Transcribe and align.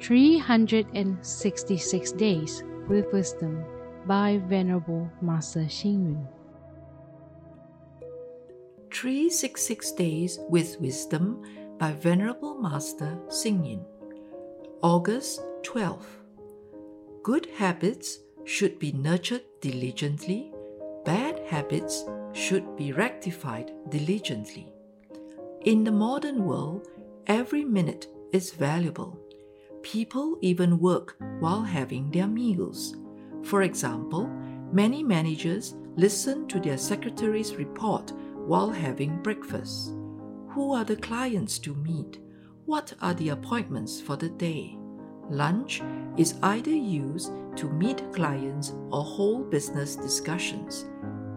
366 0.00 2.12
Days 2.12 2.62
with 2.88 3.12
Wisdom 3.12 3.62
by 4.06 4.40
Venerable 4.48 5.10
Master 5.20 5.60
Xing 5.60 6.06
Yun. 6.06 6.26
366 8.90 9.92
Days 9.92 10.38
with 10.48 10.80
Wisdom 10.80 11.42
by 11.78 11.92
Venerable 11.92 12.58
Master 12.58 13.18
Xing 13.28 13.68
Yun. 13.68 13.84
August 14.80 15.42
12. 15.64 16.06
Good 17.22 17.48
habits 17.58 18.20
should 18.44 18.78
be 18.78 18.92
nurtured 18.92 19.42
diligently, 19.60 20.50
bad 21.04 21.40
habits 21.46 22.06
should 22.32 22.74
be 22.74 22.92
rectified 22.92 23.70
diligently. 23.90 24.72
In 25.66 25.84
the 25.84 25.92
modern 25.92 26.46
world, 26.46 26.88
every 27.26 27.66
minute 27.66 28.06
is 28.32 28.52
valuable. 28.52 29.18
People 29.82 30.36
even 30.42 30.78
work 30.78 31.16
while 31.40 31.62
having 31.62 32.10
their 32.10 32.26
meals. 32.26 32.96
For 33.44 33.62
example, 33.62 34.26
many 34.72 35.02
managers 35.02 35.74
listen 35.96 36.46
to 36.48 36.60
their 36.60 36.76
secretary's 36.76 37.56
report 37.56 38.12
while 38.34 38.70
having 38.70 39.22
breakfast. 39.22 39.92
Who 40.50 40.72
are 40.72 40.84
the 40.84 40.96
clients 40.96 41.58
to 41.60 41.74
meet? 41.74 42.18
What 42.66 42.92
are 43.00 43.14
the 43.14 43.30
appointments 43.30 44.00
for 44.00 44.16
the 44.16 44.28
day? 44.28 44.76
Lunch 45.30 45.80
is 46.16 46.34
either 46.42 46.70
used 46.70 47.32
to 47.56 47.70
meet 47.70 48.12
clients 48.12 48.74
or 48.90 49.02
hold 49.02 49.50
business 49.50 49.96
discussions. 49.96 50.86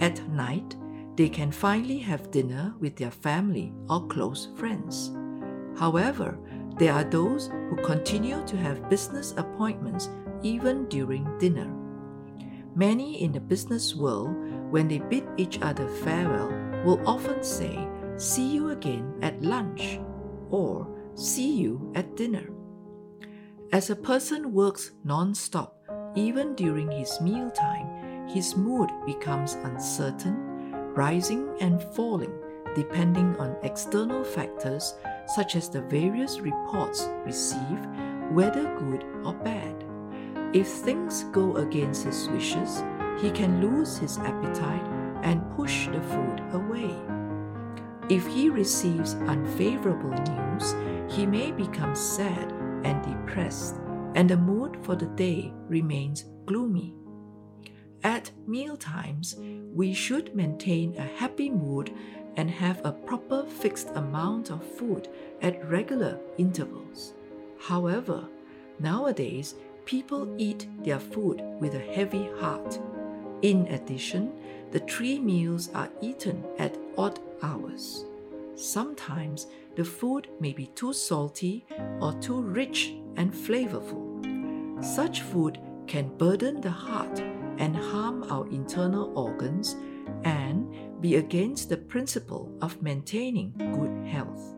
At 0.00 0.26
night, 0.28 0.76
they 1.16 1.28
can 1.28 1.50
finally 1.50 1.98
have 1.98 2.30
dinner 2.30 2.74
with 2.78 2.96
their 2.96 3.10
family 3.10 3.72
or 3.88 4.06
close 4.06 4.48
friends. 4.54 5.10
However, 5.76 6.38
there 6.78 6.92
are 6.92 7.04
those 7.04 7.48
who 7.48 7.76
continue 7.76 8.44
to 8.46 8.56
have 8.56 8.88
business 8.88 9.34
appointments 9.36 10.08
even 10.42 10.86
during 10.88 11.26
dinner. 11.38 11.68
Many 12.74 13.22
in 13.22 13.32
the 13.32 13.40
business 13.40 13.94
world, 13.94 14.34
when 14.70 14.86
they 14.86 14.98
bid 14.98 15.26
each 15.36 15.60
other 15.62 15.88
farewell, 15.88 16.48
will 16.84 17.00
often 17.06 17.42
say, 17.42 17.78
See 18.16 18.46
you 18.46 18.70
again 18.70 19.14
at 19.22 19.42
lunch 19.42 20.00
or 20.50 20.86
See 21.14 21.50
you 21.50 21.92
at 21.96 22.16
dinner. 22.16 22.50
As 23.72 23.90
a 23.90 23.96
person 23.96 24.52
works 24.52 24.92
non 25.04 25.34
stop, 25.34 25.76
even 26.14 26.54
during 26.54 26.90
his 26.90 27.20
mealtime, 27.20 28.28
his 28.28 28.56
mood 28.56 28.88
becomes 29.04 29.54
uncertain 29.54 30.48
rising 30.94 31.48
and 31.60 31.82
falling 31.94 32.32
depending 32.74 33.36
on 33.38 33.56
external 33.62 34.24
factors 34.24 34.94
such 35.34 35.56
as 35.56 35.68
the 35.68 35.82
various 35.82 36.40
reports 36.40 37.08
received, 37.24 37.86
whether 38.30 38.74
good 38.76 39.04
or 39.24 39.34
bad. 39.34 39.84
If 40.52 40.66
things 40.66 41.24
go 41.24 41.56
against 41.56 42.04
his 42.04 42.28
wishes, 42.28 42.82
he 43.20 43.30
can 43.30 43.60
lose 43.60 43.98
his 43.98 44.18
appetite 44.18 44.86
and 45.22 45.50
push 45.56 45.86
the 45.88 46.00
food 46.00 46.42
away. 46.52 46.94
If 48.08 48.26
he 48.26 48.48
receives 48.48 49.14
unfavorable 49.14 50.10
news, 50.10 50.74
he 51.14 51.26
may 51.26 51.52
become 51.52 51.94
sad 51.94 52.52
and 52.84 53.02
depressed, 53.02 53.76
and 54.14 54.30
the 54.30 54.36
mood 54.36 54.78
for 54.82 54.96
the 54.96 55.08
day 55.08 55.52
remains 55.68 56.24
gloomy. 56.46 56.94
At 58.02 58.30
mealtimes, 58.46 59.36
we 59.74 59.92
should 59.92 60.34
maintain 60.34 60.96
a 60.96 61.02
happy 61.02 61.50
mood 61.50 61.92
and 62.38 62.48
have 62.48 62.80
a 62.84 62.92
proper 62.92 63.44
fixed 63.44 63.90
amount 63.96 64.50
of 64.50 64.64
food 64.64 65.08
at 65.42 65.68
regular 65.68 66.18
intervals. 66.38 67.14
However, 67.58 68.28
nowadays, 68.78 69.56
people 69.84 70.32
eat 70.38 70.68
their 70.84 71.00
food 71.00 71.42
with 71.60 71.74
a 71.74 71.92
heavy 71.96 72.30
heart. 72.38 72.78
In 73.42 73.66
addition, 73.66 74.32
the 74.70 74.78
three 74.78 75.18
meals 75.18 75.70
are 75.74 75.90
eaten 76.00 76.44
at 76.58 76.78
odd 76.96 77.18
hours. 77.42 78.04
Sometimes 78.54 79.48
the 79.74 79.84
food 79.84 80.28
may 80.38 80.52
be 80.52 80.66
too 80.68 80.92
salty 80.92 81.66
or 82.00 82.12
too 82.20 82.40
rich 82.40 82.94
and 83.16 83.32
flavorful. 83.32 84.84
Such 84.84 85.22
food 85.22 85.58
can 85.88 86.16
burden 86.16 86.60
the 86.60 86.70
heart 86.70 87.18
and 87.58 87.76
harm 87.76 88.24
our 88.30 88.46
internal 88.48 89.12
organs 89.18 89.74
be 91.00 91.16
against 91.16 91.68
the 91.68 91.76
principle 91.76 92.52
of 92.60 92.82
maintaining 92.82 93.52
good 93.72 94.06
health. 94.06 94.54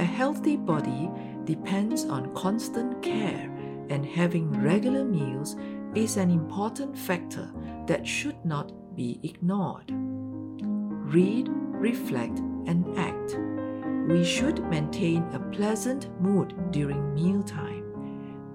A 0.00 0.04
healthy 0.04 0.56
body 0.56 1.10
depends 1.44 2.04
on 2.04 2.34
constant 2.34 3.02
care, 3.02 3.50
and 3.90 4.04
having 4.04 4.50
regular 4.62 5.04
meals 5.04 5.56
is 5.94 6.16
an 6.16 6.30
important 6.30 6.96
factor 6.96 7.50
that 7.86 8.06
should 8.06 8.44
not 8.44 8.72
be 8.94 9.20
ignored. 9.22 9.90
Read, 9.90 11.48
reflect, 11.50 12.38
and 12.66 12.86
act. 12.98 13.38
We 14.08 14.24
should 14.24 14.64
maintain 14.68 15.22
a 15.32 15.40
pleasant 15.52 16.08
mood 16.20 16.54
during 16.70 17.14
mealtime. 17.14 17.84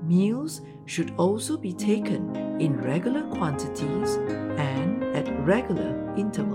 Meals 0.08 0.62
should 0.86 1.14
also 1.18 1.58
be 1.58 1.74
taken 1.74 2.36
in 2.60 2.80
regular 2.82 3.24
quantities 3.24 4.16
and 4.58 5.04
at 5.16 5.28
regular 5.46 6.14
intervals. 6.16 6.55